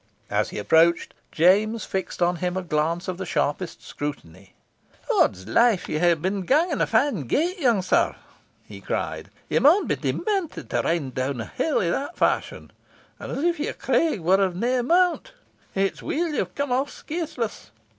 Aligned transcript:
As 0.31 0.49
he 0.49 0.57
approached, 0.57 1.13
James 1.31 1.85
fixed 1.85 2.23
on 2.23 2.37
him 2.37 2.57
a 2.57 2.63
glance 2.63 3.07
of 3.07 3.21
sharpest 3.27 3.83
scrutiny. 3.85 4.55
"Odds 5.13 5.47
life! 5.47 5.87
ye 5.87 5.99
hae 5.99 6.15
been 6.15 6.41
ganging 6.41 6.81
a 6.81 6.87
fine 6.87 7.27
gait, 7.27 7.59
young 7.59 7.83
sir," 7.83 8.15
he 8.65 8.81
cried. 8.81 9.29
"Ye 9.47 9.59
maun 9.59 9.85
be 9.85 9.95
demented 9.95 10.71
to 10.71 10.81
ride 10.81 11.13
down 11.13 11.39
a 11.41 11.45
hill 11.45 11.81
i' 11.81 11.91
that 11.91 12.17
fashion, 12.17 12.71
and 13.19 13.31
as 13.31 13.43
if 13.43 13.59
your 13.59 13.73
craig 13.73 14.21
war 14.21 14.41
of 14.41 14.55
nae 14.55 14.79
account. 14.79 15.33
It's 15.75 16.01
weel 16.01 16.29
ye 16.29 16.39
hae 16.39 16.45
come 16.45 16.71
aff 16.71 16.89
scaithless. 16.89 17.69